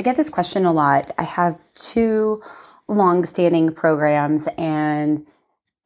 I 0.00 0.02
get 0.02 0.16
this 0.16 0.30
question 0.30 0.64
a 0.64 0.72
lot. 0.72 1.10
I 1.18 1.24
have 1.24 1.62
two 1.74 2.42
long 2.88 3.26
standing 3.26 3.70
programs 3.70 4.48
and 4.56 5.26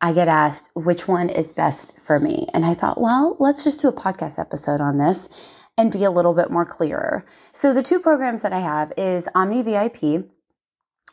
I 0.00 0.12
get 0.12 0.29
asked 0.29 0.71
which 0.75 1.08
one 1.08 1.29
is 1.29 1.52
best 1.52 1.98
for 1.98 2.21
me. 2.21 2.46
And 2.54 2.64
I 2.64 2.74
thought, 2.74 3.00
well, 3.00 3.37
let's 3.40 3.64
just 3.64 3.80
do 3.80 3.88
a 3.88 3.92
podcast 3.92 4.38
episode 4.38 4.80
on 4.80 4.98
this 4.98 5.29
and 5.77 5.90
be 5.90 6.04
a 6.04 6.12
little 6.12 6.32
bit 6.32 6.48
more 6.48 6.64
clearer. 6.64 7.27
So 7.50 7.74
the 7.74 7.82
two 7.82 7.98
programs 7.98 8.42
that 8.42 8.53
I 8.53 8.61
have 8.61 8.92
is 8.96 9.29
Omni 9.35 9.62
VIP, 9.62 10.31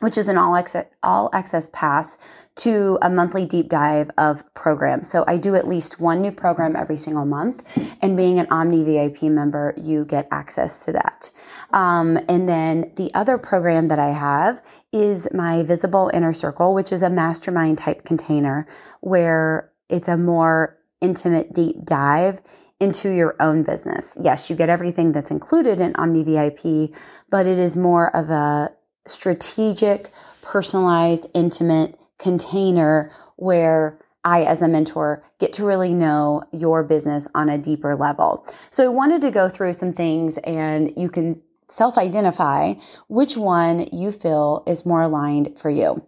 which 0.02 0.18
is 0.18 0.26
an 0.26 0.36
all 0.36 0.56
access, 0.56 0.86
all 1.02 1.30
access 1.32 1.70
pass 1.72 2.18
to 2.56 2.98
a 3.00 3.08
monthly 3.08 3.46
deep 3.46 3.68
dive 3.68 4.10
of 4.18 4.42
programs. 4.52 5.08
So 5.08 5.24
I 5.28 5.36
do 5.36 5.54
at 5.54 5.66
least 5.66 6.00
one 6.00 6.20
new 6.20 6.32
program 6.32 6.74
every 6.74 6.96
single 6.96 7.24
month. 7.24 7.62
And 8.02 8.16
being 8.16 8.40
an 8.40 8.48
Omni 8.50 8.82
VIP 8.82 9.22
member, 9.22 9.74
you 9.80 10.04
get 10.04 10.26
access 10.32 10.84
to 10.86 10.92
that. 10.92 11.30
Um, 11.72 12.18
and 12.28 12.48
then 12.48 12.92
the 12.96 13.14
other 13.14 13.38
program 13.38 13.86
that 13.88 14.00
I 14.00 14.10
have 14.10 14.60
is 14.92 15.28
my 15.32 15.62
Visible 15.62 16.10
Inner 16.12 16.34
Circle, 16.34 16.74
which 16.74 16.90
is 16.90 17.02
a 17.02 17.08
mastermind 17.08 17.78
type 17.78 18.04
container 18.04 18.66
where 19.00 19.70
it's 19.88 20.08
a 20.08 20.16
more 20.16 20.78
intimate 21.00 21.54
deep 21.54 21.84
dive 21.84 22.42
into 22.80 23.10
your 23.10 23.36
own 23.40 23.62
business. 23.62 24.18
Yes, 24.20 24.50
you 24.50 24.56
get 24.56 24.68
everything 24.68 25.12
that's 25.12 25.30
included 25.30 25.78
in 25.78 25.94
Omni 25.94 26.24
VIP, 26.24 26.92
but 27.30 27.46
it 27.46 27.56
is 27.56 27.76
more 27.76 28.14
of 28.14 28.28
a 28.28 28.72
strategic, 29.06 30.10
personalized, 30.42 31.26
intimate 31.34 31.98
container 32.18 33.12
where 33.36 33.98
I, 34.24 34.44
as 34.44 34.62
a 34.62 34.68
mentor, 34.68 35.24
get 35.40 35.52
to 35.54 35.64
really 35.64 35.92
know 35.92 36.44
your 36.52 36.84
business 36.84 37.26
on 37.34 37.48
a 37.48 37.58
deeper 37.58 37.96
level. 37.96 38.46
So 38.70 38.84
I 38.84 38.88
wanted 38.88 39.20
to 39.22 39.30
go 39.30 39.48
through 39.48 39.72
some 39.72 39.92
things 39.92 40.38
and 40.38 40.92
you 40.96 41.08
can 41.08 41.42
self 41.68 41.98
identify 41.98 42.74
which 43.08 43.36
one 43.36 43.88
you 43.92 44.12
feel 44.12 44.62
is 44.66 44.86
more 44.86 45.02
aligned 45.02 45.58
for 45.58 45.70
you. 45.70 46.06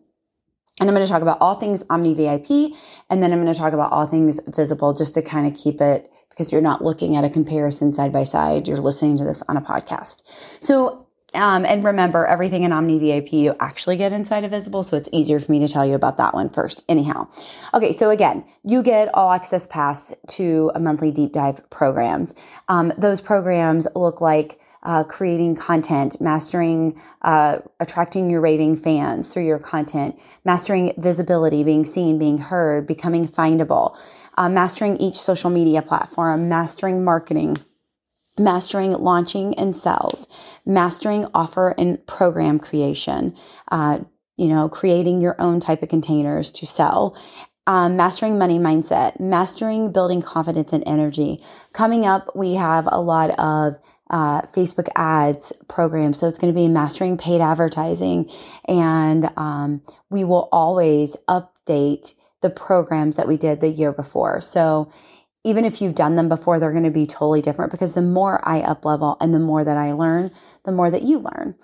And 0.80 0.88
I'm 0.88 0.94
going 0.94 1.06
to 1.06 1.10
talk 1.10 1.22
about 1.22 1.38
all 1.40 1.54
things 1.54 1.84
Omni 1.88 2.14
VIP, 2.14 2.76
and 3.08 3.22
then 3.22 3.32
I'm 3.32 3.40
going 3.40 3.52
to 3.52 3.58
talk 3.58 3.72
about 3.72 3.92
all 3.92 4.08
things 4.08 4.40
visible 4.48 4.92
just 4.92 5.14
to 5.14 5.22
kind 5.22 5.46
of 5.46 5.54
keep 5.54 5.80
it 5.80 6.10
because 6.30 6.50
you're 6.50 6.60
not 6.60 6.82
looking 6.82 7.14
at 7.14 7.24
a 7.24 7.30
comparison 7.30 7.92
side 7.92 8.12
by 8.12 8.24
side. 8.24 8.66
You're 8.66 8.80
listening 8.80 9.16
to 9.18 9.24
this 9.24 9.40
on 9.48 9.56
a 9.56 9.60
podcast. 9.60 10.24
So 10.58 11.03
um, 11.34 11.64
and 11.66 11.84
remember, 11.84 12.26
everything 12.26 12.62
in 12.62 12.72
Omni 12.72 12.98
VIP 12.98 13.32
you 13.32 13.54
actually 13.60 13.96
get 13.96 14.12
inside 14.12 14.44
of 14.44 14.50
Visible, 14.50 14.82
so 14.82 14.96
it's 14.96 15.08
easier 15.12 15.40
for 15.40 15.50
me 15.50 15.58
to 15.60 15.68
tell 15.68 15.84
you 15.84 15.94
about 15.94 16.16
that 16.16 16.34
one 16.34 16.48
first. 16.48 16.84
Anyhow, 16.88 17.28
okay, 17.72 17.92
so 17.92 18.10
again, 18.10 18.44
you 18.62 18.82
get 18.82 19.12
all 19.14 19.32
access 19.32 19.66
pass 19.66 20.14
to 20.28 20.70
a 20.74 20.80
monthly 20.80 21.10
deep 21.10 21.32
dive 21.32 21.68
programs. 21.70 22.34
Um, 22.68 22.92
those 22.96 23.20
programs 23.20 23.86
look 23.94 24.20
like 24.20 24.60
uh, 24.84 25.02
creating 25.04 25.56
content, 25.56 26.20
mastering, 26.20 27.00
uh, 27.22 27.58
attracting 27.80 28.30
your 28.30 28.40
raving 28.40 28.76
fans 28.76 29.32
through 29.32 29.46
your 29.46 29.58
content, 29.58 30.18
mastering 30.44 30.92
visibility, 30.98 31.64
being 31.64 31.84
seen, 31.84 32.18
being 32.18 32.38
heard, 32.38 32.86
becoming 32.86 33.26
findable, 33.26 33.96
uh, 34.36 34.48
mastering 34.48 34.96
each 34.98 35.16
social 35.16 35.50
media 35.50 35.80
platform, 35.80 36.48
mastering 36.48 37.02
marketing 37.02 37.56
mastering 38.38 38.92
launching 38.92 39.54
and 39.54 39.74
sales, 39.74 40.26
mastering 40.66 41.26
offer 41.34 41.74
and 41.78 42.04
program 42.06 42.58
creation, 42.58 43.34
uh, 43.70 44.00
you 44.36 44.48
know, 44.48 44.68
creating 44.68 45.20
your 45.20 45.40
own 45.40 45.60
type 45.60 45.82
of 45.82 45.88
containers 45.88 46.50
to 46.52 46.66
sell. 46.66 47.16
Um, 47.66 47.96
mastering 47.96 48.36
money 48.36 48.58
mindset, 48.58 49.18
mastering 49.18 49.90
building 49.90 50.20
confidence 50.20 50.74
and 50.74 50.82
energy. 50.86 51.42
Coming 51.72 52.04
up, 52.04 52.36
we 52.36 52.54
have 52.56 52.86
a 52.92 53.00
lot 53.00 53.30
of 53.38 53.78
uh, 54.10 54.42
Facebook 54.42 54.88
ads 54.96 55.52
programs. 55.66 56.18
So 56.18 56.28
it's 56.28 56.38
going 56.38 56.52
to 56.52 56.58
be 56.58 56.68
mastering 56.68 57.16
paid 57.16 57.40
advertising. 57.40 58.30
And 58.68 59.30
um, 59.36 59.82
we 60.10 60.24
will 60.24 60.48
always 60.52 61.16
update 61.26 62.14
the 62.42 62.50
programs 62.50 63.16
that 63.16 63.26
we 63.26 63.38
did 63.38 63.60
the 63.60 63.70
year 63.70 63.92
before. 63.92 64.42
So 64.42 64.92
even 65.44 65.66
if 65.66 65.82
you've 65.82 65.94
done 65.94 66.16
them 66.16 66.28
before, 66.28 66.58
they're 66.58 66.72
going 66.72 66.84
to 66.84 66.90
be 66.90 67.06
totally 67.06 67.42
different 67.42 67.70
because 67.70 67.94
the 67.94 68.02
more 68.02 68.40
I 68.48 68.60
up 68.60 68.84
level 68.84 69.18
and 69.20 69.34
the 69.34 69.38
more 69.38 69.62
that 69.62 69.76
I 69.76 69.92
learn, 69.92 70.30
the 70.64 70.72
more 70.72 70.90
that 70.90 71.02
you 71.02 71.18
learn. 71.18 71.54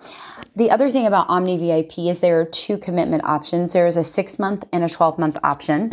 The 0.55 0.69
other 0.69 0.91
thing 0.91 1.07
about 1.07 1.27
Omni 1.29 1.57
VIP 1.57 1.97
is 1.99 2.19
there 2.19 2.39
are 2.39 2.45
two 2.45 2.77
commitment 2.77 3.23
options. 3.23 3.73
There 3.73 3.87
is 3.87 3.97
a 3.97 4.03
six 4.03 4.37
month 4.37 4.65
and 4.71 4.83
a 4.83 4.89
12 4.89 5.17
month 5.17 5.37
option. 5.43 5.91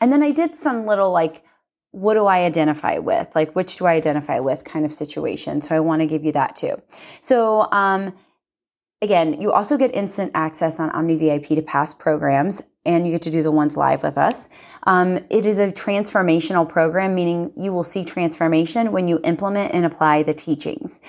And 0.00 0.12
then 0.12 0.22
I 0.22 0.32
did 0.32 0.56
some 0.56 0.86
little 0.86 1.12
like, 1.12 1.44
what 1.90 2.14
do 2.14 2.24
I 2.24 2.38
identify 2.38 2.98
with? 2.98 3.28
Like, 3.34 3.54
which 3.54 3.76
do 3.76 3.84
I 3.84 3.92
identify 3.92 4.40
with 4.40 4.64
kind 4.64 4.86
of 4.86 4.94
situation. 4.94 5.60
So 5.60 5.76
I 5.76 5.80
want 5.80 6.00
to 6.00 6.06
give 6.06 6.24
you 6.24 6.32
that 6.32 6.56
too. 6.56 6.76
So, 7.20 7.70
um, 7.70 8.14
again, 9.02 9.40
you 9.40 9.52
also 9.52 9.76
get 9.76 9.94
instant 9.94 10.30
access 10.34 10.80
on 10.80 10.88
Omni 10.90 11.16
VIP 11.16 11.48
to 11.48 11.62
past 11.62 11.98
programs 11.98 12.62
and 12.86 13.06
you 13.06 13.12
get 13.12 13.22
to 13.22 13.30
do 13.30 13.42
the 13.42 13.50
ones 13.50 13.76
live 13.76 14.02
with 14.02 14.16
us. 14.16 14.48
Um, 14.84 15.18
it 15.30 15.46
is 15.46 15.58
a 15.58 15.68
transformational 15.68 16.68
program, 16.68 17.14
meaning 17.14 17.52
you 17.56 17.72
will 17.72 17.84
see 17.84 18.04
transformation 18.04 18.90
when 18.90 19.06
you 19.06 19.20
implement 19.22 19.74
and 19.74 19.84
apply 19.84 20.22
the 20.22 20.34
teachings. 20.34 21.00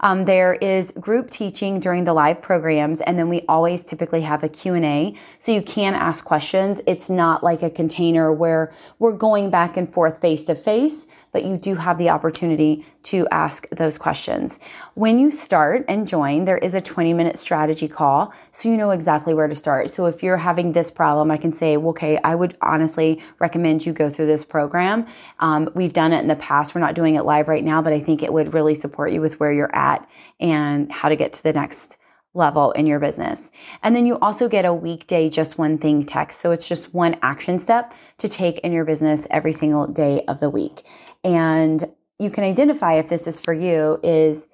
Um, 0.00 0.24
there 0.24 0.54
is 0.54 0.90
group 0.92 1.30
teaching 1.30 1.78
during 1.78 2.04
the 2.04 2.12
live 2.12 2.42
programs, 2.42 3.00
and 3.00 3.16
then 3.16 3.28
we 3.28 3.42
always 3.48 3.84
typically 3.84 4.22
have 4.22 4.42
a 4.42 4.48
Q&A, 4.48 5.16
so 5.38 5.52
you 5.52 5.62
can 5.62 5.94
ask 5.94 6.24
questions. 6.24 6.82
It's 6.88 7.08
not 7.08 7.44
like 7.44 7.62
a 7.62 7.70
container 7.70 8.32
where 8.32 8.72
we're 8.98 9.12
going 9.12 9.48
back 9.48 9.76
and 9.76 9.90
forth 9.90 10.20
face 10.20 10.42
to 10.44 10.56
face, 10.56 11.06
but 11.32 11.44
you 11.44 11.56
do 11.56 11.76
have 11.76 11.98
the 11.98 12.10
opportunity 12.10 12.86
to 13.04 13.26
ask 13.30 13.68
those 13.70 13.98
questions. 13.98 14.60
When 14.94 15.18
you 15.18 15.30
start 15.30 15.84
and 15.88 16.06
join, 16.06 16.44
there 16.44 16.58
is 16.58 16.74
a 16.74 16.80
20 16.80 17.14
minute 17.14 17.38
strategy 17.38 17.88
call 17.88 18.32
so 18.52 18.68
you 18.68 18.76
know 18.76 18.90
exactly 18.90 19.34
where 19.34 19.48
to 19.48 19.56
start. 19.56 19.90
So 19.90 20.06
if 20.06 20.22
you're 20.22 20.36
having 20.36 20.72
this 20.72 20.90
problem, 20.90 21.30
I 21.30 21.38
can 21.38 21.52
say, 21.52 21.76
well, 21.76 21.90
okay, 21.90 22.18
I 22.22 22.34
would 22.34 22.56
honestly 22.60 23.22
recommend 23.38 23.84
you 23.86 23.92
go 23.92 24.10
through 24.10 24.26
this 24.26 24.44
program. 24.44 25.06
Um, 25.40 25.70
we've 25.74 25.92
done 25.92 26.12
it 26.12 26.20
in 26.20 26.28
the 26.28 26.36
past. 26.36 26.74
We're 26.74 26.80
not 26.80 26.94
doing 26.94 27.14
it 27.14 27.24
live 27.24 27.48
right 27.48 27.64
now, 27.64 27.82
but 27.82 27.92
I 27.92 28.00
think 28.00 28.22
it 28.22 28.32
would 28.32 28.52
really 28.52 28.74
support 28.74 29.12
you 29.12 29.20
with 29.20 29.40
where 29.40 29.52
you're 29.52 29.74
at 29.74 30.08
and 30.38 30.92
how 30.92 31.08
to 31.08 31.16
get 31.16 31.32
to 31.32 31.42
the 31.42 31.52
next 31.52 31.96
level 32.34 32.72
in 32.72 32.86
your 32.86 32.98
business. 32.98 33.50
And 33.82 33.94
then 33.94 34.06
you 34.06 34.18
also 34.18 34.48
get 34.48 34.64
a 34.64 34.72
weekday 34.72 35.28
just 35.28 35.58
one 35.58 35.78
thing 35.78 36.04
text. 36.04 36.40
So 36.40 36.50
it's 36.50 36.66
just 36.66 36.94
one 36.94 37.16
action 37.22 37.58
step 37.58 37.92
to 38.18 38.28
take 38.28 38.58
in 38.60 38.72
your 38.72 38.84
business 38.84 39.26
every 39.30 39.52
single 39.52 39.86
day 39.86 40.22
of 40.26 40.40
the 40.40 40.50
week. 40.50 40.82
And 41.22 41.84
you 42.18 42.30
can 42.30 42.44
identify 42.44 42.94
if 42.94 43.08
this 43.08 43.26
is 43.26 43.40
for 43.40 43.52
you 43.52 44.00
is 44.02 44.46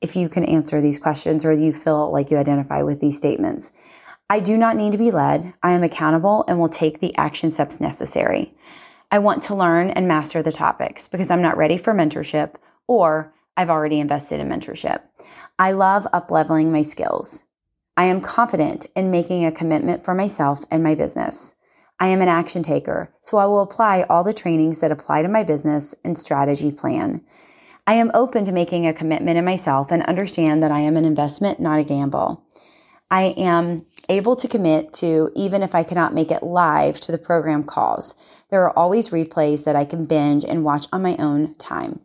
if 0.00 0.16
you 0.16 0.28
can 0.28 0.44
answer 0.44 0.80
these 0.80 0.98
questions 0.98 1.44
or 1.44 1.52
you 1.52 1.72
feel 1.72 2.10
like 2.12 2.30
you 2.30 2.36
identify 2.36 2.82
with 2.82 3.00
these 3.00 3.16
statements. 3.16 3.72
I 4.30 4.40
do 4.40 4.56
not 4.56 4.76
need 4.76 4.92
to 4.92 4.98
be 4.98 5.10
led. 5.10 5.54
I 5.62 5.72
am 5.72 5.82
accountable 5.82 6.44
and 6.48 6.58
will 6.58 6.68
take 6.68 7.00
the 7.00 7.16
action 7.16 7.50
steps 7.50 7.80
necessary. 7.80 8.52
I 9.10 9.18
want 9.18 9.42
to 9.44 9.54
learn 9.54 9.90
and 9.90 10.06
master 10.06 10.42
the 10.42 10.52
topics 10.52 11.08
because 11.08 11.30
I'm 11.30 11.40
not 11.40 11.56
ready 11.56 11.78
for 11.78 11.94
mentorship 11.94 12.56
or 12.86 13.32
I've 13.58 13.70
already 13.70 13.98
invested 13.98 14.38
in 14.38 14.48
mentorship. 14.48 15.00
I 15.58 15.72
love 15.72 16.06
upleveling 16.14 16.70
my 16.70 16.82
skills. 16.82 17.42
I 17.96 18.04
am 18.04 18.20
confident 18.20 18.86
in 18.94 19.10
making 19.10 19.44
a 19.44 19.50
commitment 19.50 20.04
for 20.04 20.14
myself 20.14 20.64
and 20.70 20.84
my 20.84 20.94
business. 20.94 21.56
I 21.98 22.06
am 22.06 22.22
an 22.22 22.28
action 22.28 22.62
taker, 22.62 23.12
so 23.20 23.36
I 23.38 23.46
will 23.46 23.60
apply 23.60 24.06
all 24.08 24.22
the 24.22 24.32
trainings 24.32 24.78
that 24.78 24.92
apply 24.92 25.22
to 25.22 25.28
my 25.28 25.42
business 25.42 25.96
and 26.04 26.16
strategy 26.16 26.70
plan. 26.70 27.22
I 27.84 27.94
am 27.94 28.12
open 28.14 28.44
to 28.44 28.52
making 28.52 28.86
a 28.86 28.94
commitment 28.94 29.36
in 29.36 29.44
myself 29.44 29.90
and 29.90 30.04
understand 30.04 30.62
that 30.62 30.70
I 30.70 30.78
am 30.78 30.96
an 30.96 31.04
investment, 31.04 31.58
not 31.58 31.80
a 31.80 31.84
gamble. 31.84 32.44
I 33.10 33.34
am 33.36 33.86
able 34.08 34.36
to 34.36 34.46
commit 34.46 34.92
to, 34.92 35.32
even 35.34 35.64
if 35.64 35.74
I 35.74 35.82
cannot 35.82 36.14
make 36.14 36.30
it 36.30 36.44
live 36.44 37.00
to 37.00 37.10
the 37.10 37.18
program 37.18 37.64
calls. 37.64 38.14
There 38.50 38.62
are 38.62 38.78
always 38.78 39.08
replays 39.08 39.64
that 39.64 39.74
I 39.74 39.84
can 39.84 40.04
binge 40.04 40.44
and 40.44 40.62
watch 40.62 40.86
on 40.92 41.02
my 41.02 41.16
own 41.16 41.56
time. 41.56 42.02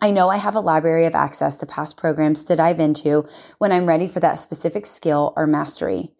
I 0.00 0.10
know 0.10 0.28
I 0.28 0.36
have 0.36 0.54
a 0.54 0.60
library 0.60 1.06
of 1.06 1.14
access 1.14 1.56
to 1.56 1.66
past 1.66 1.96
programs 1.96 2.44
to 2.44 2.56
dive 2.56 2.78
into 2.78 3.26
when 3.58 3.72
I'm 3.72 3.86
ready 3.86 4.06
for 4.06 4.20
that 4.20 4.38
specific 4.38 4.86
skill 4.86 5.32
or 5.36 5.46
mastery. 5.46 6.12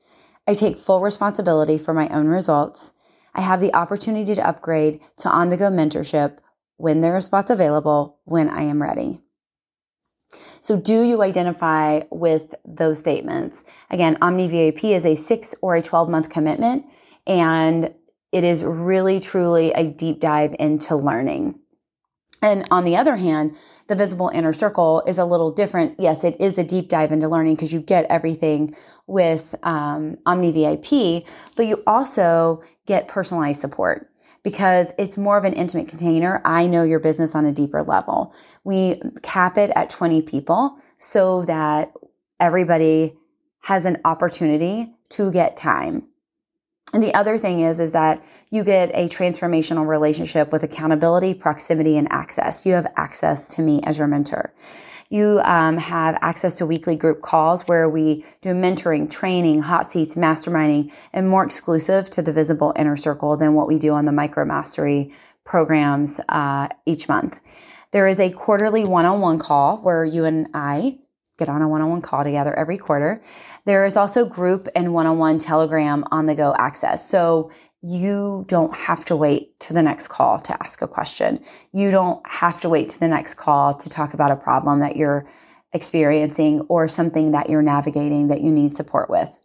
I 0.47 0.55
take 0.55 0.79
full 0.79 1.01
responsibility 1.01 1.79
for 1.79 1.95
my 1.95 2.09
own 2.09 2.27
results. 2.27 2.93
I 3.35 3.43
have 3.43 3.61
the 3.61 3.75
opportunity 3.75 4.35
to 4.35 4.47
upgrade 4.47 5.01
to 5.19 5.29
on 5.29 5.51
the 5.51 5.57
go 5.57 5.71
mentorship 5.71 6.39
when 6.77 7.01
there 7.01 7.15
are 7.17 7.21
spots 7.21 7.51
available 7.51 8.19
when 8.25 8.49
I 8.49 8.63
am 8.63 8.83
ready. 8.83 9.21
So, 10.61 10.77
do 10.77 11.03
you 11.03 11.23
identify 11.23 12.03
with 12.11 12.55
those 12.65 12.99
statements? 12.99 13.65
Again, 13.91 14.19
Omni 14.21 14.49
VIP 14.49 14.85
is 14.85 15.07
a 15.07 15.15
six 15.15 15.55
or 15.63 15.75
a 15.75 15.83
12 15.83 16.09
month 16.09 16.29
commitment, 16.29 16.85
and 17.27 17.95
it 18.33 18.45
is 18.45 18.63
really, 18.63 19.21
truly 19.21 19.73
a 19.73 19.89
deep 19.89 20.21
dive 20.21 20.55
into 20.59 20.97
learning. 20.97 21.59
And 22.43 22.67
on 22.71 22.85
the 22.85 22.97
other 22.97 23.17
hand, 23.17 23.57
the 23.87 23.95
visible 23.95 24.31
inner 24.33 24.53
circle 24.53 25.03
is 25.07 25.19
a 25.19 25.25
little 25.25 25.51
different. 25.51 25.99
Yes, 25.99 26.25
it 26.25 26.41
is 26.41 26.57
a 26.59 26.65
deep 26.65 26.89
dive 26.89 27.13
into 27.13 27.29
learning 27.29 27.57
because 27.57 27.73
you 27.73 27.81
get 27.81 28.07
everything 28.09 28.75
with 29.07 29.55
um, 29.63 30.17
Omni 30.25 30.53
VIP, 30.53 31.25
but 31.57 31.67
you 31.67 31.83
also 31.87 32.63
get 32.87 33.09
personalized 33.09 33.61
support 33.61 34.11
because 34.43 34.93
it's 34.97 35.19
more 35.19 35.37
of 35.37 35.45
an 35.45 35.53
intimate 35.53 35.89
container. 35.89 36.41
I 36.45 36.67
know 36.67 36.83
your 36.83 37.01
business 37.01 37.35
on 37.35 37.45
a 37.45 37.53
deeper 37.53 37.83
level. 37.83 38.35
We 38.65 39.03
cap 39.23 39.59
it 39.59 39.71
at 39.75 39.91
20 39.91 40.23
people. 40.23 40.77
so 41.03 41.47
that 41.47 41.95
everybody 42.39 43.15
has 43.63 43.87
an 43.87 43.99
opportunity 44.05 44.95
to 45.09 45.33
get 45.33 45.57
time. 45.57 46.10
And 46.93 47.03
the 47.03 47.15
other 47.15 47.39
thing 47.39 47.61
is, 47.61 47.79
is 47.79 47.93
that 47.93 48.23
you 48.51 48.65
get 48.65 48.91
a 48.95 49.09
transformational 49.09 49.87
relationship 49.87 50.51
with 50.51 50.63
accountability, 50.63 51.35
proximity, 51.35 51.97
and 51.97 52.11
access. 52.11 52.67
You 52.67 52.73
have 52.75 52.87
access 52.97 53.49
to 53.55 53.63
me 53.63 53.81
as 53.85 53.99
your 53.99 54.09
mentor. 54.09 54.53
You 55.09 55.41
um, 55.45 55.77
have 55.79 56.17
access 56.21 56.57
to 56.59 56.67
weekly 56.67 56.95
group 56.95 57.21
calls 57.21 57.63
where 57.63 57.89
we 57.89 58.25
do 58.43 58.51
mentoring, 58.51 59.11
training, 59.11 59.63
hot 59.63 59.89
seats, 59.89 60.15
masterminding, 60.15 60.93
and 61.13 61.29
more 61.29 61.45
exclusive 61.45 62.11
to 62.11 62.23
the 62.23 62.33
visible 62.33 62.73
inner 62.77 62.97
circle 62.97 63.37
than 63.37 63.55
what 63.55 63.67
we 63.67 63.79
do 63.79 63.93
on 63.93 64.05
the 64.05 64.13
micro 64.13 64.45
mastery 64.45 65.13
programs 65.45 66.21
uh, 66.29 66.69
each 66.87 67.09
month. 67.09 67.41
There 67.91 68.07
is 68.07 68.21
a 68.21 68.31
quarterly 68.31 68.85
one 68.85 69.05
on 69.05 69.21
one 69.21 69.41
call 69.41 69.79
where 69.79 70.05
you 70.05 70.25
and 70.25 70.47
I 70.55 71.01
get 71.41 71.49
on 71.49 71.63
a 71.63 71.69
one 71.69 71.81
on 71.81 71.91
one 71.91 72.03
call 72.03 72.23
together 72.23 72.57
every 72.57 72.79
quarter. 72.79 73.21
There 73.65 73.85
is 73.85 73.97
also 73.97 74.25
group 74.25 74.69
and 74.77 74.95
one 74.95 75.07
on 75.07 75.19
one 75.19 75.41
Telegram 75.41 76.05
on 76.13 76.27
the 76.27 76.37
go 76.37 76.55
access. 76.59 77.09
So 77.09 77.51
you 77.83 78.45
don't 78.47 78.75
have 78.77 79.05
to 79.07 79.17
wait 79.17 79.59
to 79.61 79.73
the 79.73 79.83
next 79.83 80.09
call 80.09 80.39
to 80.41 80.63
ask 80.63 80.83
a 80.83 80.87
question. 80.87 81.43
You 81.73 81.91
don't 81.91 82.25
have 82.27 82.61
to 82.61 82.69
wait 82.69 82.91
to 82.91 83.01
the 83.01 83.09
next 83.09 83.35
call 83.35 83.75
to 83.75 83.89
talk 83.89 84.15
about 84.15 84.31
a 84.31 84.37
problem 84.37 84.81
that 84.81 84.97
you're 84.97 85.27
experiencing 85.73 86.61
or 86.63 86.87
something 86.89 87.33
that 87.33 87.49
you're 87.49 87.63
navigating 87.63 88.29
that 88.29 88.43
you 88.43 88.51
need 88.51 88.77
support 88.77 89.09
with. 89.09 89.37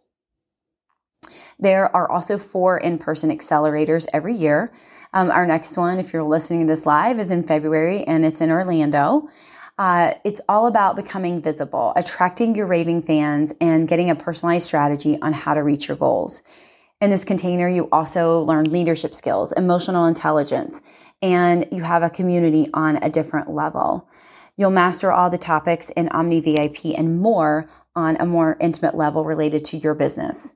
There 1.58 1.94
are 1.96 2.10
also 2.10 2.36
four 2.36 2.76
in 2.76 2.98
person 2.98 3.30
accelerators 3.30 4.06
every 4.12 4.34
year. 4.34 4.70
Um, 5.14 5.30
our 5.30 5.46
next 5.46 5.76
one, 5.78 5.98
if 5.98 6.12
you're 6.12 6.22
listening 6.22 6.66
to 6.66 6.74
this 6.74 6.84
live, 6.84 7.18
is 7.18 7.30
in 7.30 7.44
February 7.44 8.02
and 8.04 8.26
it's 8.26 8.42
in 8.42 8.50
Orlando. 8.50 9.30
Uh, 9.78 10.14
it's 10.24 10.40
all 10.48 10.66
about 10.66 10.96
becoming 10.96 11.42
visible, 11.42 11.92
attracting 11.96 12.54
your 12.54 12.66
raving 12.66 13.02
fans, 13.02 13.52
and 13.60 13.86
getting 13.86 14.08
a 14.08 14.14
personalized 14.14 14.66
strategy 14.66 15.18
on 15.20 15.34
how 15.34 15.52
to 15.52 15.62
reach 15.62 15.88
your 15.88 15.96
goals. 15.96 16.42
In 17.02 17.10
this 17.10 17.26
container, 17.26 17.68
you 17.68 17.88
also 17.92 18.40
learn 18.40 18.72
leadership 18.72 19.14
skills, 19.14 19.52
emotional 19.52 20.06
intelligence, 20.06 20.80
and 21.20 21.66
you 21.70 21.82
have 21.82 22.02
a 22.02 22.08
community 22.08 22.68
on 22.72 22.96
a 23.02 23.10
different 23.10 23.50
level. 23.50 24.08
You'll 24.56 24.70
master 24.70 25.12
all 25.12 25.28
the 25.28 25.36
topics 25.36 25.90
in 25.90 26.08
Omni 26.08 26.40
VIP 26.40 26.96
and 26.96 27.20
more 27.20 27.68
on 27.94 28.16
a 28.16 28.24
more 28.24 28.56
intimate 28.58 28.94
level 28.94 29.24
related 29.24 29.62
to 29.66 29.76
your 29.76 29.94
business. 29.94 30.54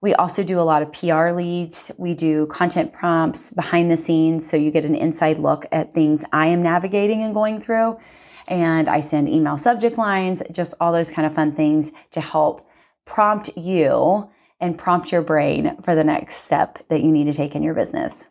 We 0.00 0.14
also 0.14 0.42
do 0.42 0.58
a 0.58 0.62
lot 0.62 0.82
of 0.82 0.92
PR 0.92 1.30
leads. 1.30 1.92
We 1.96 2.14
do 2.14 2.46
content 2.46 2.92
prompts 2.92 3.52
behind 3.52 3.90
the 3.90 3.96
scenes 3.96 4.48
so 4.48 4.56
you 4.56 4.72
get 4.72 4.84
an 4.84 4.96
inside 4.96 5.38
look 5.38 5.66
at 5.70 5.94
things 5.94 6.24
I 6.32 6.48
am 6.48 6.62
navigating 6.62 7.22
and 7.22 7.32
going 7.32 7.60
through. 7.60 7.98
And 8.48 8.88
I 8.88 9.00
send 9.00 9.28
email 9.28 9.56
subject 9.58 9.98
lines, 9.98 10.42
just 10.50 10.74
all 10.80 10.90
those 10.90 11.10
kind 11.10 11.26
of 11.26 11.34
fun 11.34 11.52
things 11.52 11.92
to 12.10 12.20
help 12.20 12.66
prompt 13.04 13.50
you 13.56 14.30
and 14.58 14.78
prompt 14.78 15.12
your 15.12 15.22
brain 15.22 15.76
for 15.82 15.94
the 15.94 16.02
next 16.02 16.44
step 16.44 16.78
that 16.88 17.02
you 17.02 17.12
need 17.12 17.24
to 17.24 17.34
take 17.34 17.54
in 17.54 17.62
your 17.62 17.74
business. 17.74 18.26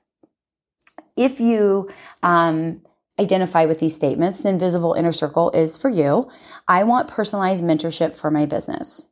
If 1.16 1.40
you 1.40 1.90
um, 2.22 2.82
identify 3.20 3.66
with 3.66 3.80
these 3.80 3.96
statements, 3.96 4.40
then 4.40 4.60
Visible 4.60 4.94
Inner 4.94 5.12
Circle 5.12 5.52
is 5.52 5.78
for 5.78 5.90
you. 5.90 6.30
I 6.68 6.84
want 6.84 7.08
personalized 7.08 7.64
mentorship 7.64 8.16
for 8.16 8.30
my 8.30 8.46
business. 8.46 9.08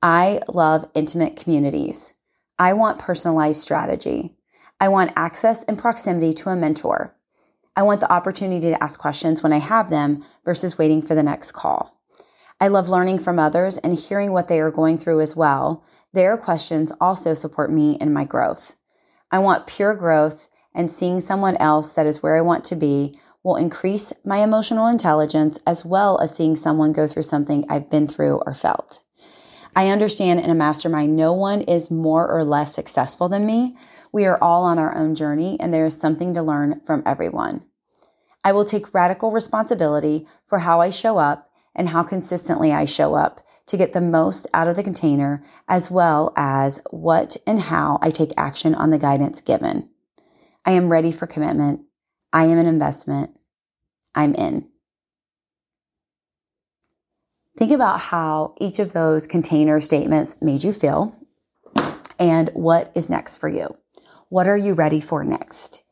I 0.00 0.40
love 0.48 0.88
intimate 0.94 1.36
communities. 1.36 2.14
I 2.58 2.72
want 2.74 2.98
personalized 2.98 3.60
strategy. 3.60 4.34
I 4.80 4.88
want 4.88 5.12
access 5.16 5.62
and 5.64 5.78
proximity 5.78 6.32
to 6.34 6.50
a 6.50 6.56
mentor. 6.56 7.14
I 7.74 7.82
want 7.82 8.00
the 8.00 8.12
opportunity 8.12 8.70
to 8.70 8.82
ask 8.82 9.00
questions 9.00 9.42
when 9.42 9.52
I 9.52 9.58
have 9.58 9.90
them 9.90 10.24
versus 10.44 10.78
waiting 10.78 11.02
for 11.02 11.14
the 11.14 11.22
next 11.22 11.52
call. 11.52 11.98
I 12.60 12.68
love 12.68 12.88
learning 12.88 13.18
from 13.18 13.38
others 13.38 13.78
and 13.78 13.98
hearing 13.98 14.32
what 14.32 14.48
they 14.48 14.60
are 14.60 14.70
going 14.70 14.98
through 14.98 15.20
as 15.20 15.34
well 15.34 15.84
their 16.12 16.36
questions 16.36 16.92
also 17.00 17.32
support 17.34 17.72
me 17.72 17.96
in 18.00 18.12
my 18.12 18.24
growth. 18.24 18.76
I 19.30 19.38
want 19.38 19.66
pure 19.66 19.94
growth, 19.94 20.48
and 20.74 20.90
seeing 20.90 21.20
someone 21.20 21.56
else 21.56 21.92
that 21.92 22.06
is 22.06 22.22
where 22.22 22.36
I 22.36 22.42
want 22.42 22.64
to 22.66 22.76
be 22.76 23.18
will 23.42 23.56
increase 23.56 24.12
my 24.24 24.38
emotional 24.38 24.86
intelligence 24.86 25.58
as 25.66 25.84
well 25.84 26.18
as 26.20 26.34
seeing 26.34 26.56
someone 26.56 26.92
go 26.92 27.06
through 27.06 27.24
something 27.24 27.64
I've 27.68 27.90
been 27.90 28.06
through 28.06 28.42
or 28.46 28.54
felt. 28.54 29.02
I 29.74 29.88
understand 29.88 30.40
in 30.40 30.50
a 30.50 30.54
mastermind, 30.54 31.16
no 31.16 31.32
one 31.32 31.62
is 31.62 31.90
more 31.90 32.28
or 32.30 32.44
less 32.44 32.74
successful 32.74 33.28
than 33.28 33.46
me. 33.46 33.76
We 34.12 34.26
are 34.26 34.38
all 34.42 34.64
on 34.64 34.78
our 34.78 34.94
own 34.94 35.14
journey, 35.14 35.56
and 35.58 35.72
there 35.72 35.86
is 35.86 35.98
something 35.98 36.34
to 36.34 36.42
learn 36.42 36.80
from 36.84 37.02
everyone. 37.06 37.64
I 38.44 38.52
will 38.52 38.64
take 38.64 38.92
radical 38.92 39.30
responsibility 39.30 40.26
for 40.46 40.60
how 40.60 40.80
I 40.80 40.90
show 40.90 41.18
up 41.18 41.50
and 41.74 41.88
how 41.88 42.02
consistently 42.02 42.72
I 42.72 42.84
show 42.84 43.14
up 43.14 43.40
to 43.66 43.76
get 43.76 43.92
the 43.92 44.00
most 44.00 44.46
out 44.52 44.68
of 44.68 44.76
the 44.76 44.82
container, 44.82 45.42
as 45.66 45.90
well 45.90 46.32
as 46.36 46.80
what 46.90 47.36
and 47.46 47.60
how 47.60 47.98
I 48.02 48.10
take 48.10 48.32
action 48.36 48.74
on 48.74 48.90
the 48.90 48.98
guidance 48.98 49.40
given. 49.40 49.88
I 50.66 50.72
am 50.72 50.92
ready 50.92 51.10
for 51.12 51.26
commitment. 51.26 51.82
I 52.32 52.44
am 52.44 52.58
an 52.58 52.66
investment. 52.66 53.30
I'm 54.14 54.34
in. 54.34 54.68
Think 57.56 57.72
about 57.72 58.00
how 58.00 58.54
each 58.60 58.78
of 58.78 58.92
those 58.92 59.26
container 59.26 59.80
statements 59.80 60.36
made 60.40 60.64
you 60.64 60.72
feel 60.72 61.16
and 62.18 62.50
what 62.54 62.90
is 62.94 63.08
next 63.08 63.38
for 63.38 63.48
you. 63.48 63.76
What 64.32 64.48
are 64.48 64.56
you 64.56 64.72
ready 64.72 65.02
for 65.02 65.24
next? 65.24 65.82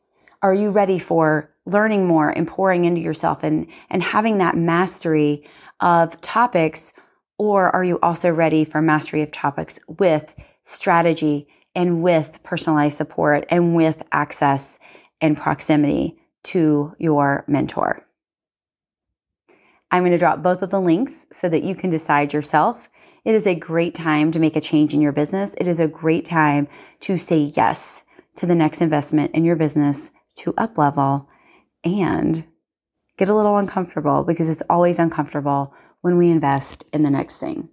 Are 0.41 0.55
you 0.55 0.71
ready 0.71 0.97
for 0.97 1.53
learning 1.67 2.07
more 2.07 2.29
and 2.29 2.47
pouring 2.47 2.85
into 2.85 2.99
yourself 2.99 3.43
and, 3.43 3.67
and 3.87 4.01
having 4.01 4.39
that 4.39 4.57
mastery 4.57 5.47
of 5.79 6.19
topics 6.21 6.91
or 7.37 7.69
are 7.69 7.83
you 7.83 7.99
also 8.01 8.31
ready 8.31 8.65
for 8.65 8.81
mastery 8.81 9.21
of 9.21 9.31
topics 9.31 9.79
with 9.87 10.33
strategy 10.65 11.47
and 11.75 12.01
with 12.01 12.39
personalized 12.41 12.97
support 12.97 13.45
and 13.51 13.75
with 13.75 14.01
access 14.11 14.79
and 15.21 15.37
proximity 15.37 16.17
to 16.45 16.95
your 16.97 17.45
mentor? 17.47 18.07
I'm 19.91 20.01
going 20.01 20.13
to 20.13 20.17
drop 20.17 20.41
both 20.41 20.63
of 20.63 20.71
the 20.71 20.81
links 20.81 21.27
so 21.31 21.47
that 21.47 21.63
you 21.63 21.75
can 21.75 21.91
decide 21.91 22.33
yourself. 22.33 22.89
It 23.23 23.35
is 23.35 23.45
a 23.45 23.53
great 23.53 23.93
time 23.93 24.31
to 24.31 24.39
make 24.39 24.55
a 24.55 24.61
change 24.61 24.95
in 24.95 25.01
your 25.01 25.11
business. 25.11 25.53
It 25.59 25.67
is 25.67 25.79
a 25.79 25.87
great 25.87 26.25
time 26.25 26.67
to 27.01 27.19
say 27.19 27.51
yes 27.55 28.00
to 28.35 28.45
the 28.45 28.55
next 28.55 28.81
investment 28.81 29.33
in 29.33 29.43
your 29.43 29.55
business 29.55 30.11
to 30.37 30.53
up 30.57 30.77
level 30.77 31.27
and 31.83 32.45
get 33.17 33.29
a 33.29 33.35
little 33.35 33.57
uncomfortable 33.57 34.23
because 34.23 34.49
it's 34.49 34.63
always 34.69 34.99
uncomfortable 34.99 35.73
when 36.01 36.17
we 36.17 36.29
invest 36.29 36.85
in 36.91 37.03
the 37.03 37.09
next 37.09 37.37
thing. 37.37 37.69